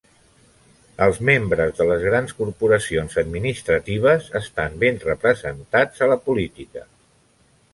[1.07, 6.87] Els membres de les grans corporacions administratives estan ben representats a la política.